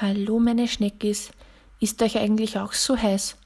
[0.00, 1.30] Hallo meine Schneckis,
[1.78, 3.36] ist euch eigentlich auch so heiß?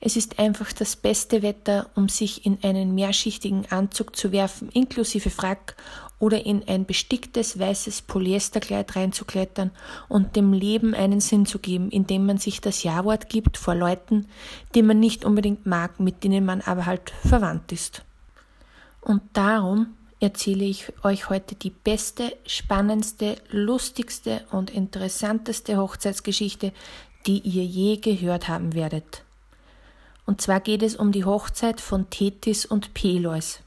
[0.00, 5.30] Es ist einfach das beste Wetter, um sich in einen mehrschichtigen Anzug zu werfen, inklusive
[5.30, 5.76] Frack
[6.18, 9.70] oder in ein besticktes weißes Polyesterkleid reinzuklettern
[10.10, 14.26] und dem Leben einen Sinn zu geben, indem man sich das Ja-Wort gibt vor Leuten,
[14.74, 18.04] die man nicht unbedingt mag, mit denen man aber halt verwandt ist.
[19.00, 26.72] Und darum erzähle ich euch heute die beste, spannendste, lustigste und interessanteste Hochzeitsgeschichte,
[27.26, 29.22] die ihr je gehört haben werdet.
[30.26, 33.60] Und zwar geht es um die Hochzeit von Tethys und Peleus.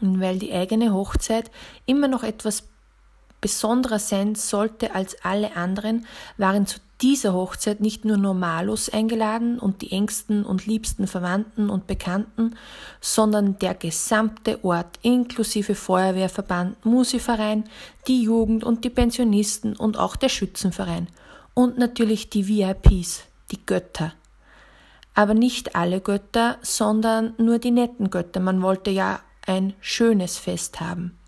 [0.00, 1.50] Und weil die eigene Hochzeit
[1.86, 2.68] immer noch etwas
[3.40, 6.06] besonderer sein sollte als alle anderen,
[6.36, 11.86] waren zu dieser Hochzeit nicht nur Normalos eingeladen und die engsten und liebsten Verwandten und
[11.86, 12.56] Bekannten,
[13.00, 17.64] sondern der gesamte Ort inklusive Feuerwehrverband, Musiverein,
[18.08, 21.08] die Jugend und die Pensionisten und auch der Schützenverein
[21.54, 24.12] und natürlich die VIPs, die Götter.
[25.14, 28.40] Aber nicht alle Götter, sondern nur die netten Götter.
[28.40, 31.18] Man wollte ja ein schönes Fest haben.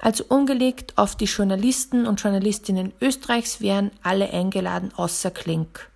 [0.00, 5.90] Also umgelegt auf die Journalisten und Journalistinnen Österreichs wären alle eingeladen außer Klink.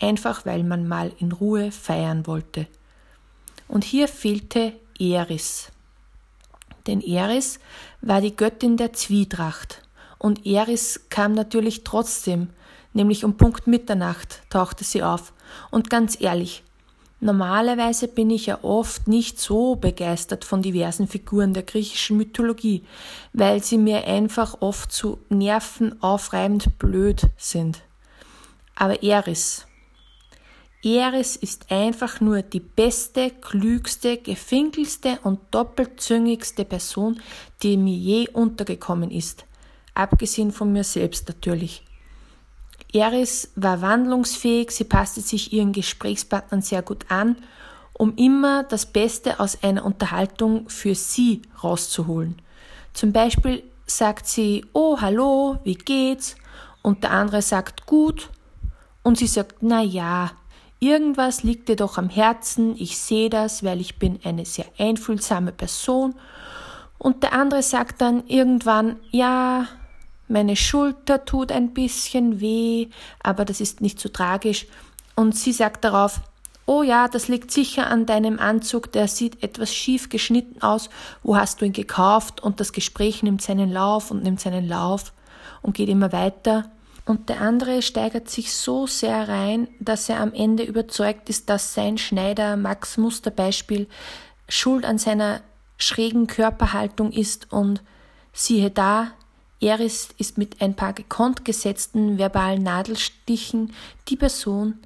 [0.00, 2.66] Einfach weil man mal in Ruhe feiern wollte.
[3.68, 5.70] Und hier fehlte Eris.
[6.86, 7.60] Denn Eris
[8.02, 9.82] war die Göttin der Zwietracht.
[10.18, 12.50] Und Eris kam natürlich trotzdem,
[12.92, 15.32] nämlich um Punkt Mitternacht tauchte sie auf.
[15.70, 16.62] Und ganz ehrlich,
[17.20, 22.84] Normalerweise bin ich ja oft nicht so begeistert von diversen Figuren der griechischen Mythologie,
[23.32, 27.82] weil sie mir einfach oft zu nervenaufreibend blöd sind.
[28.74, 29.66] Aber Eris.
[30.82, 37.22] Eris ist einfach nur die beste, klügste, gefinkelste und doppelzüngigste Person,
[37.62, 39.46] die mir je untergekommen ist.
[39.94, 41.84] Abgesehen von mir selbst natürlich.
[42.94, 47.36] Eris war wandlungsfähig, sie passte sich ihren Gesprächspartnern sehr gut an,
[47.92, 52.40] um immer das Beste aus einer Unterhaltung für sie rauszuholen.
[52.92, 56.36] Zum Beispiel sagt sie, oh, hallo, wie geht's?
[56.82, 58.30] Und der andere sagt, gut.
[59.02, 60.30] Und sie sagt, na ja,
[60.80, 65.52] irgendwas liegt dir doch am Herzen, ich sehe das, weil ich bin eine sehr einfühlsame
[65.52, 66.14] Person.
[66.98, 69.66] Und der andere sagt dann irgendwann, ja,
[70.28, 72.88] meine Schulter tut ein bisschen weh,
[73.22, 74.66] aber das ist nicht so tragisch.
[75.14, 76.20] Und sie sagt darauf,
[76.66, 80.88] Oh ja, das liegt sicher an deinem Anzug, der sieht etwas schief geschnitten aus.
[81.22, 82.42] Wo hast du ihn gekauft?
[82.42, 85.12] Und das Gespräch nimmt seinen Lauf und nimmt seinen Lauf
[85.60, 86.70] und geht immer weiter.
[87.04, 91.74] Und der andere steigert sich so sehr rein, dass er am Ende überzeugt ist, dass
[91.74, 93.86] sein Schneider Max Musterbeispiel
[94.48, 95.42] schuld an seiner
[95.76, 97.82] schrägen Körperhaltung ist und
[98.32, 99.08] siehe da,
[99.60, 103.72] Eris ist mit ein paar gekonnt gesetzten verbalen Nadelstichen
[104.08, 104.78] die Person,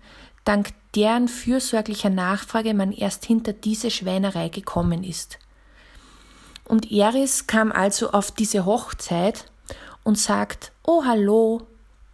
[0.44, 5.38] dank deren fürsorglicher Nachfrage man erst hinter diese Schweinerei gekommen ist.
[6.64, 9.46] Und Eris kam also auf diese Hochzeit
[10.04, 11.62] und sagt, oh hallo,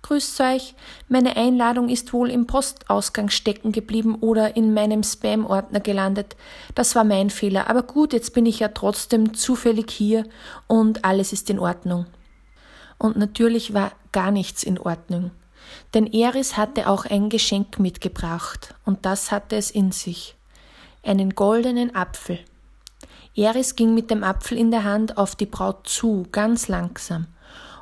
[0.02, 0.74] grüßt euch,
[1.08, 6.36] meine Einladung ist wohl im Postausgang stecken geblieben oder in meinem Spam-Ordner gelandet.
[6.74, 10.24] Das war mein Fehler, aber gut, jetzt bin ich ja trotzdem zufällig hier
[10.68, 12.06] und alles ist in Ordnung
[12.98, 15.30] und natürlich war gar nichts in Ordnung.
[15.92, 20.36] Denn Eris hatte auch ein Geschenk mitgebracht, und das hatte es in sich.
[21.02, 22.40] Einen goldenen Apfel.
[23.36, 27.26] Eris ging mit dem Apfel in der Hand auf die Braut zu, ganz langsam.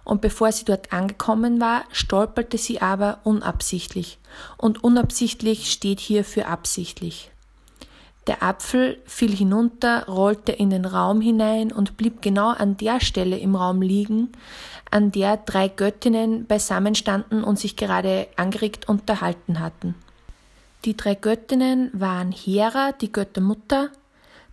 [0.05, 4.19] Und bevor sie dort angekommen war, stolperte sie aber unabsichtlich.
[4.57, 7.31] Und unabsichtlich steht hier für absichtlich.
[8.27, 13.37] Der Apfel fiel hinunter, rollte in den Raum hinein und blieb genau an der Stelle
[13.37, 14.31] im Raum liegen,
[14.93, 19.95] an der drei Göttinnen beisammen standen und sich gerade angeregt unterhalten hatten.
[20.85, 23.91] Die drei Göttinnen waren Hera, die Göttermutter,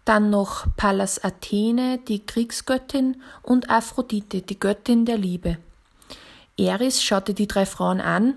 [0.05, 5.57] dann noch Pallas Athene, die Kriegsgöttin, und Aphrodite, die Göttin der Liebe.
[6.57, 8.35] Eris schaute die drei Frauen an,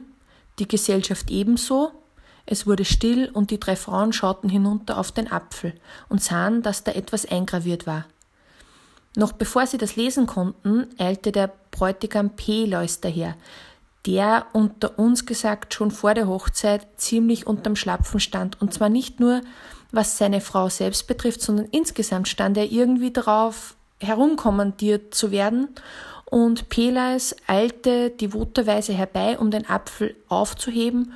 [0.58, 1.93] die Gesellschaft ebenso,
[2.46, 5.75] es wurde still und die drei Frauen schauten hinunter auf den Apfel
[6.08, 8.06] und sahen, dass da etwas eingraviert war.
[9.14, 13.36] Noch bevor sie das lesen konnten, eilte der Bräutigam Peleus daher,
[14.06, 19.20] der unter uns gesagt schon vor der Hochzeit ziemlich unterm Schlapfen stand, und zwar nicht
[19.20, 19.42] nur
[19.90, 25.68] was seine Frau selbst betrifft, sondern insgesamt stand er irgendwie darauf herumkommandiert zu werden,
[26.24, 31.12] und Peleus eilte devoterweise herbei, um den Apfel aufzuheben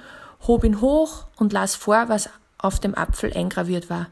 [0.47, 2.29] hob ihn hoch und las vor, was
[2.59, 4.09] auf dem Apfel eingraviert war.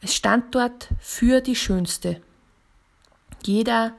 [0.00, 2.20] Es stand dort für die Schönste.
[3.44, 3.92] Jeder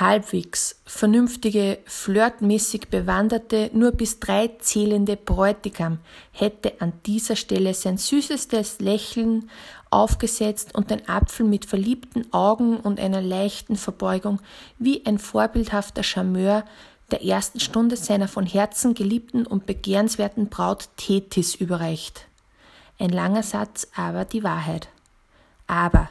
[0.00, 5.98] halbwegs vernünftige, flirtmäßig bewanderte, nur bis drei zählende Bräutigam
[6.32, 9.50] hätte an dieser Stelle sein süßestes Lächeln
[9.90, 14.40] aufgesetzt und den Apfel mit verliebten Augen und einer leichten Verbeugung
[14.78, 16.64] wie ein vorbildhafter Charmeur
[17.12, 22.26] der ersten Stunde seiner von Herzen geliebten und begehrenswerten Braut Tethys überreicht.
[22.98, 24.88] Ein langer Satz, aber die Wahrheit.
[25.66, 26.10] Aber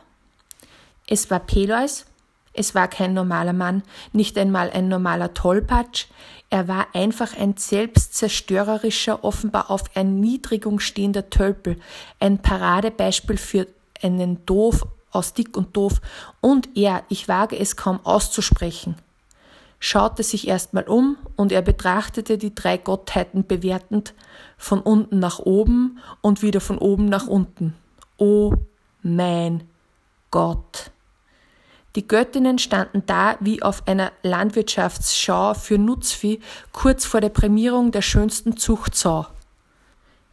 [1.07, 2.05] es war Peleus,
[2.53, 6.05] es war kein normaler Mann, nicht einmal ein normaler Tollpatsch,
[6.49, 11.79] er war einfach ein selbstzerstörerischer, offenbar auf Erniedrigung stehender Tölpel,
[12.19, 13.67] ein Paradebeispiel für
[14.03, 15.99] einen Doof aus dick und doof,
[16.41, 18.95] und er, ich wage es kaum auszusprechen,
[19.79, 24.13] schaute sich erstmal um und er betrachtete die drei Gottheiten bewertend
[24.57, 27.75] von unten nach oben und wieder von oben nach unten.
[28.17, 28.53] Oh
[29.01, 29.63] mein
[30.31, 30.92] Gott.
[31.95, 36.39] Die Göttinnen standen da wie auf einer Landwirtschaftsschau für Nutzvieh
[36.71, 39.27] kurz vor der Prämierung der schönsten Zuchtsau.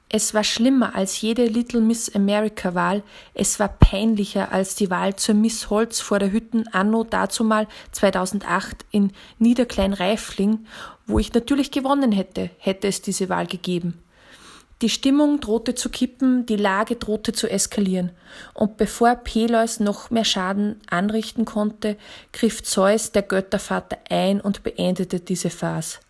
[0.08, 3.02] Es war schlimmer als jede Little Miss America Wahl,
[3.34, 8.86] es war peinlicher als die Wahl zur Miss Holz vor der Hütten anno dazumal 2008
[8.90, 10.66] in Niederklein-Reifling,
[11.06, 14.02] wo ich natürlich gewonnen hätte, hätte es diese Wahl gegeben.
[14.82, 18.10] Die Stimmung drohte zu kippen, die Lage drohte zu eskalieren.
[18.54, 21.96] Und bevor Peleus noch mehr Schaden anrichten konnte,
[22.32, 26.00] griff Zeus, der Göttervater, ein und beendete diese Farce.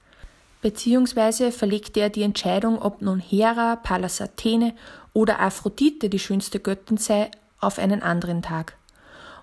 [0.63, 4.75] Beziehungsweise verlegte er die Entscheidung, ob nun Hera, Pallas Athene
[5.15, 8.77] oder Aphrodite die schönste Göttin sei, auf einen anderen Tag.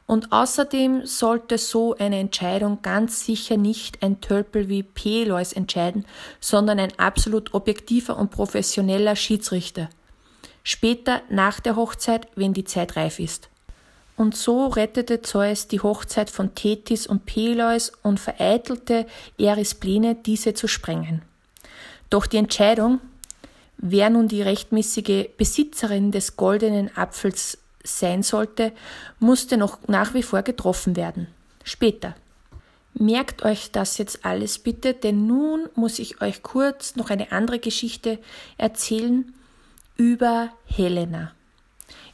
[0.08, 6.06] Und außerdem sollte so eine Entscheidung ganz sicher nicht ein Tölpel wie Peleus entscheiden,
[6.40, 9.90] sondern ein absolut objektiver und professioneller Schiedsrichter.
[10.64, 13.50] Später, nach der Hochzeit, wenn die Zeit reif ist.
[14.16, 19.06] Und so rettete Zeus die Hochzeit von Tethys und Peleus und vereitelte
[19.38, 21.22] Eris Pläne, diese zu sprengen.
[22.10, 23.00] Doch die Entscheidung,
[23.78, 27.58] wer nun die rechtmäßige Besitzerin des goldenen Apfels
[27.88, 28.72] sein sollte,
[29.20, 31.28] musste noch nach wie vor getroffen werden.
[31.64, 32.16] Später.
[32.94, 37.60] Merkt euch das jetzt alles bitte, denn nun muss ich euch kurz noch eine andere
[37.60, 38.18] Geschichte
[38.58, 39.34] erzählen
[39.98, 41.32] über Helena.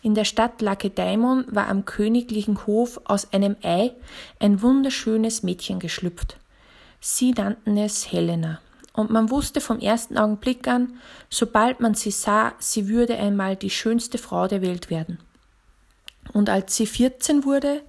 [0.01, 3.93] In der Stadt Lakedaimon war am königlichen Hof aus einem Ei
[4.39, 6.37] ein wunderschönes Mädchen geschlüpft.
[6.99, 8.59] Sie nannten es Helena.
[8.91, 10.99] Und man wusste vom ersten Augenblick an,
[11.29, 15.17] sobald man sie sah, sie würde einmal die schönste Frau der Welt werden.
[16.31, 17.81] Und als sie 14 wurde,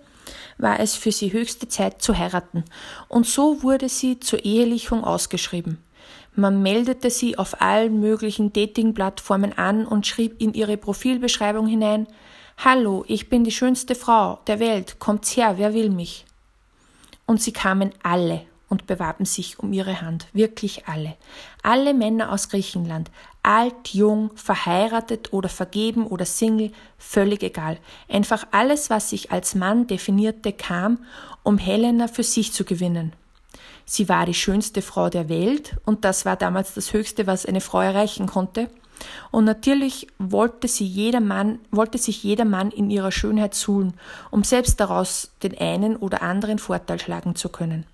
[0.58, 2.64] war es für sie höchste Zeit zu heiraten.
[3.08, 5.78] Und so wurde sie zur Ehelichung ausgeschrieben.
[6.36, 12.08] Man meldete sie auf allen möglichen Dating-Plattformen an und schrieb in ihre Profilbeschreibung hinein,
[12.56, 16.24] Hallo, ich bin die schönste Frau der Welt, kommt's her, wer will mich?
[17.26, 21.16] Und sie kamen alle und bewarben sich um ihre Hand, wirklich alle.
[21.62, 23.10] Alle Männer aus Griechenland,
[23.44, 27.78] alt, jung, verheiratet oder vergeben oder Single, völlig egal.
[28.08, 30.98] Einfach alles, was sich als Mann definierte, kam,
[31.42, 33.12] um Helena für sich zu gewinnen.
[33.86, 37.60] Sie war die schönste Frau der Welt und das war damals das Höchste, was eine
[37.60, 38.70] Frau erreichen konnte.
[39.30, 43.92] Und natürlich wollte, sie jeder Mann, wollte sich jeder Mann in ihrer Schönheit suhlen,
[44.30, 47.84] um selbst daraus den einen oder anderen Vorteil schlagen zu können.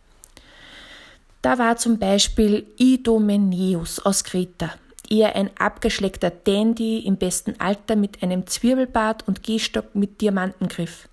[1.43, 4.75] Da war zum Beispiel Idomeneus aus Kreta,
[5.11, 11.09] eher ein abgeschleckter Dandy im besten Alter mit einem Zwirbelbart und Gehstock mit Diamantengriff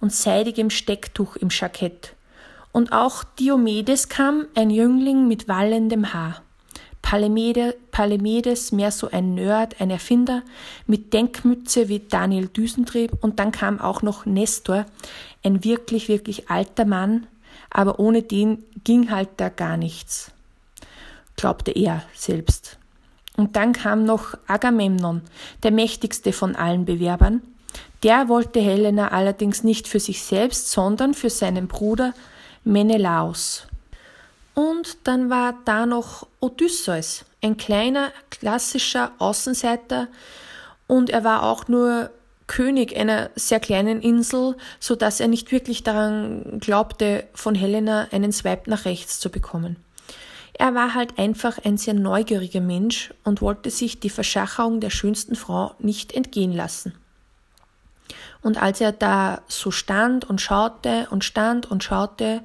[0.00, 2.14] und seidigem Stecktuch im Jackett.
[2.72, 6.42] Und auch Diomedes kam, ein Jüngling mit wallendem Haar.
[7.02, 10.42] Palemede, Palemedes mehr so ein Nerd, ein Erfinder
[10.86, 14.86] mit Denkmütze wie Daniel Düsentrieb und dann kam auch noch Nestor,
[15.44, 17.26] ein wirklich, wirklich alter Mann,
[17.70, 20.30] aber ohne den ging halt da gar nichts,
[21.36, 22.78] glaubte er selbst.
[23.36, 25.22] Und dann kam noch Agamemnon,
[25.62, 27.42] der mächtigste von allen Bewerbern.
[28.02, 32.14] Der wollte Helena allerdings nicht für sich selbst, sondern für seinen Bruder
[32.64, 33.66] Menelaos.
[34.54, 40.08] Und dann war da noch Odysseus, ein kleiner, klassischer Außenseiter,
[40.86, 42.10] und er war auch nur
[42.46, 48.30] König einer sehr kleinen Insel, so dass er nicht wirklich daran glaubte, von Helena einen
[48.30, 49.76] Swipe nach rechts zu bekommen.
[50.54, 55.34] Er war halt einfach ein sehr neugieriger Mensch und wollte sich die Verschachung der schönsten
[55.34, 56.94] Frau nicht entgehen lassen.
[58.42, 62.42] Und als er da so stand und schaute und stand und schaute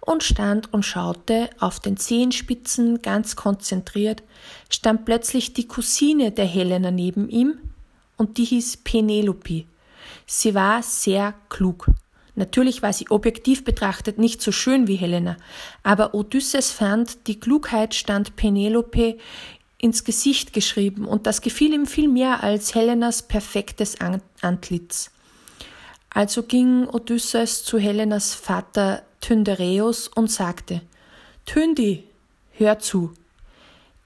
[0.00, 4.22] und stand und schaute, auf den Zehenspitzen ganz konzentriert,
[4.70, 7.58] stand plötzlich die Cousine der Helena neben ihm,
[8.16, 9.64] und die hieß Penelope.
[10.26, 11.86] Sie war sehr klug.
[12.34, 15.36] Natürlich war sie objektiv betrachtet nicht so schön wie Helena,
[15.82, 19.18] aber Odysseus fand, die Klugheit stand Penelope
[19.78, 23.96] ins Gesicht geschrieben und das gefiel ihm viel mehr als Helenas perfektes
[24.40, 25.10] Antlitz.
[26.10, 30.80] Also ging Odysseus zu Helenas Vater Tyndareus und sagte,
[31.44, 32.04] Tündi,
[32.52, 33.12] hör zu.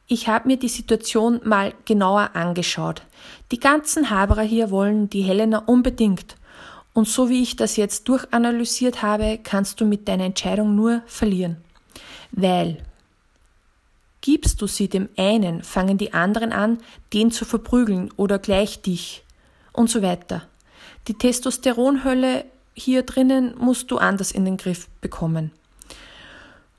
[0.07, 3.03] Ich habe mir die Situation mal genauer angeschaut.
[3.53, 6.38] Die ganzen Haberer hier wollen die Helena unbedingt.
[6.99, 11.59] Und so wie ich das jetzt durchanalysiert habe, kannst du mit deiner Entscheidung nur verlieren.
[12.33, 12.79] Weil
[14.21, 16.79] gibst du sie dem einen, fangen die anderen an,
[17.13, 19.23] den zu verprügeln oder gleich dich
[19.73, 20.43] und so weiter.
[21.07, 25.53] Die Testosteronhölle hier drinnen musst du anders in den Griff bekommen.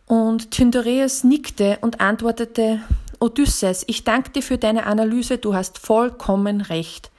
[0.06, 2.82] Und Tyndareus nickte und antwortete,
[3.22, 7.10] Odysseus, ich danke dir für deine Analyse, du hast vollkommen recht.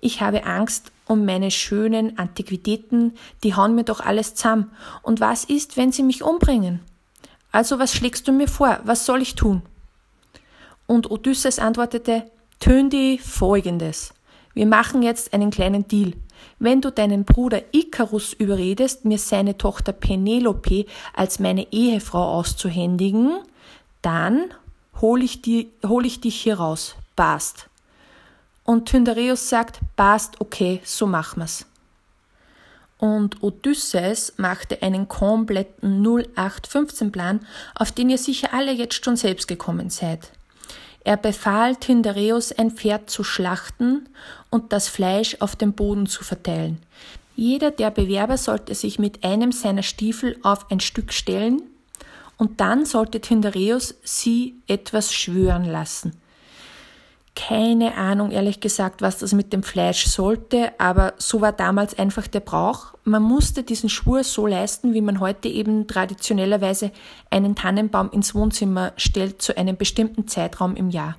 [0.00, 4.70] Ich habe Angst um meine schönen Antiquitäten, die hauen mir doch alles zusammen.
[5.02, 6.80] Und was ist, wenn sie mich umbringen?
[7.52, 8.80] Also was schlägst du mir vor?
[8.84, 9.62] Was soll ich tun?
[10.86, 12.30] Und Odysseus antwortete,
[12.60, 14.14] Töndi folgendes.
[14.54, 16.12] Wir machen jetzt einen kleinen Deal.
[16.58, 23.38] Wenn du deinen Bruder Ikarus überredest, mir seine Tochter Penelope als meine Ehefrau auszuhändigen,
[24.02, 24.50] dann
[25.00, 25.40] hol ich,
[25.86, 26.96] hol ich dich hier raus.
[27.16, 27.69] Passt.
[28.70, 31.66] Und Tyndareus sagt, passt, okay, so machen wir's.
[32.98, 39.90] Und Odysseus machte einen kompletten 0815-Plan, auf den ihr sicher alle jetzt schon selbst gekommen
[39.90, 40.30] seid.
[41.02, 44.08] Er befahl Tyndareus, ein Pferd zu schlachten
[44.50, 46.80] und das Fleisch auf dem Boden zu verteilen.
[47.34, 51.60] Jeder der Bewerber sollte sich mit einem seiner Stiefel auf ein Stück stellen
[52.36, 56.12] und dann sollte Tyndareus sie etwas schwören lassen.
[57.36, 62.26] Keine Ahnung, ehrlich gesagt, was das mit dem Fleisch sollte, aber so war damals einfach
[62.26, 62.94] der Brauch.
[63.04, 66.90] Man musste diesen Schwur so leisten, wie man heute eben traditionellerweise
[67.30, 71.16] einen Tannenbaum ins Wohnzimmer stellt zu einem bestimmten Zeitraum im Jahr.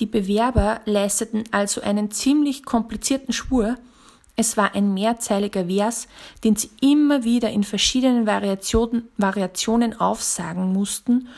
[0.00, 3.76] Die Bewerber leisteten also einen ziemlich komplizierten Schwur.
[4.34, 6.08] Es war ein mehrzeiliger Vers,
[6.44, 11.28] den sie immer wieder in verschiedenen Variationen, Variationen aufsagen mussten,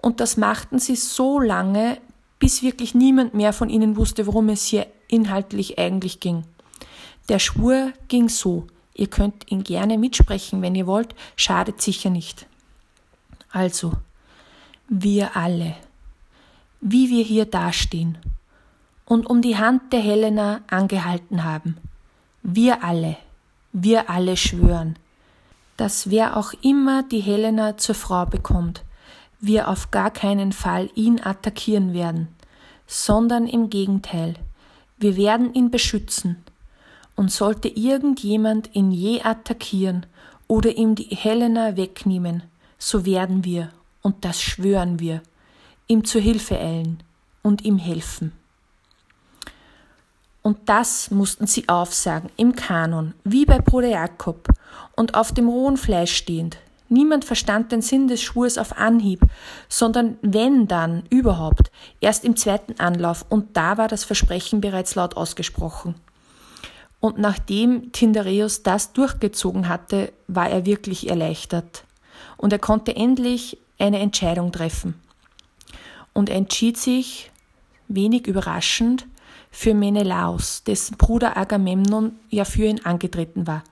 [0.00, 1.98] und das machten sie so lange,
[2.38, 6.44] bis wirklich niemand mehr von ihnen wusste, worum es hier inhaltlich eigentlich ging.
[7.28, 8.66] Der Schwur ging so.
[8.94, 12.46] Ihr könnt ihn gerne mitsprechen, wenn ihr wollt, schadet sicher nicht.
[13.50, 13.92] Also,
[14.88, 15.76] wir alle,
[16.80, 18.18] wie wir hier dastehen
[19.04, 21.76] und um die Hand der Helena angehalten haben.
[22.42, 23.16] Wir alle,
[23.72, 24.96] wir alle schwören,
[25.76, 28.82] dass wer auch immer die Helena zur Frau bekommt,
[29.40, 32.28] wir auf gar keinen Fall ihn attackieren werden,
[32.86, 34.34] sondern im Gegenteil,
[34.98, 36.42] wir werden ihn beschützen.
[37.14, 40.06] Und sollte irgendjemand ihn je attackieren
[40.46, 42.44] oder ihm die Helena wegnehmen,
[42.78, 43.70] so werden wir,
[44.02, 45.22] und das schwören wir,
[45.88, 47.02] ihm zu Hilfe eilen
[47.42, 48.32] und ihm helfen.
[50.42, 54.48] Und das mussten sie aufsagen im Kanon, wie bei Bruder Jakob,
[54.94, 59.20] und auf dem rohen Fleisch stehend, Niemand verstand den Sinn des Schwurs auf Anhieb,
[59.68, 65.16] sondern wenn dann überhaupt erst im zweiten Anlauf und da war das Versprechen bereits laut
[65.16, 65.94] ausgesprochen.
[67.00, 71.84] Und nachdem Tyndareus das durchgezogen hatte, war er wirklich erleichtert.
[72.36, 74.94] Und er konnte endlich eine Entscheidung treffen.
[76.12, 77.30] Und er entschied sich,
[77.86, 79.06] wenig überraschend,
[79.50, 83.64] für Menelaus, dessen Bruder Agamemnon ja für ihn angetreten war.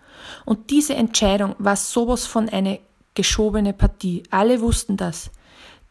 [0.44, 2.78] Und diese Entscheidung war sowas von eine
[3.16, 4.23] geschobene Partie.
[4.30, 5.30] Alle wussten das.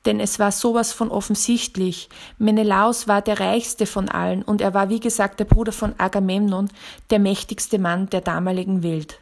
[0.05, 2.07] Denn es war sowas von offensichtlich.
[2.37, 6.69] Menelaus war der reichste von allen und er war, wie gesagt, der Bruder von Agamemnon,
[7.09, 9.19] der mächtigste Mann der damaligen Welt.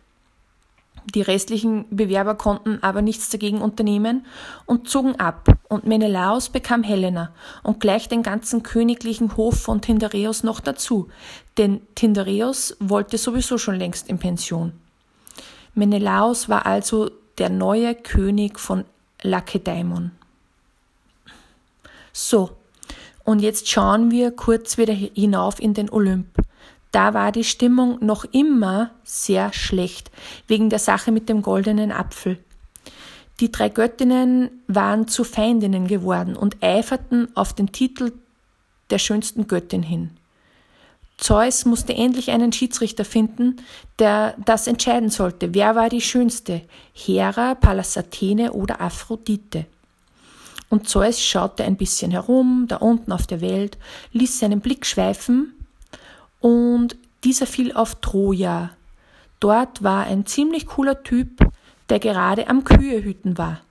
[1.15, 4.25] Die restlichen Bewerber konnten aber nichts dagegen unternehmen
[4.65, 7.31] und zogen ab, und Menelaus bekam Helena
[7.63, 11.10] und gleich den ganzen königlichen Hof von Tyndareus noch dazu,
[11.57, 14.74] denn Tyndareus wollte sowieso schon längst in Pension.
[15.74, 18.86] Menelaus war also der neue König von
[19.22, 20.12] Lakedaimon.
[22.12, 22.52] So,
[23.24, 26.28] und jetzt schauen wir kurz wieder hinauf in den Olymp.
[26.92, 30.12] Da war die Stimmung noch immer sehr schlecht,
[30.48, 32.38] wegen der Sache mit dem goldenen Apfel.
[33.40, 38.12] Die drei Göttinnen waren zu Feindinnen geworden und eiferten auf den Titel
[38.92, 40.12] der schönsten Göttin hin.
[41.24, 43.56] Zeus musste endlich einen Schiedsrichter finden,
[43.98, 45.53] der das entscheiden sollte.
[45.53, 46.63] Wer war die schönste?
[46.92, 49.65] Hera, Pallas Athene oder Aphrodite?
[50.68, 53.77] Und Zeus schaute ein bisschen herum, da unten auf der Welt,
[54.12, 55.53] ließ seinen Blick schweifen
[56.42, 58.72] und dieser fiel auf Troja.
[59.39, 61.39] Dort war ein ziemlich cooler Typ,
[61.88, 63.62] der gerade am Kühehüten war.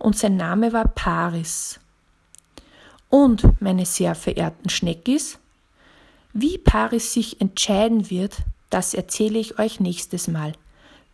[0.00, 1.78] Und sein Name war Paris.
[3.08, 5.38] Und, meine sehr verehrten Schneckis,
[6.32, 8.38] wie Paris sich entscheiden wird,
[8.70, 10.52] das erzähle ich euch nächstes Mal.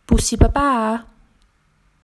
[0.05, 1.05] Bussi Baba!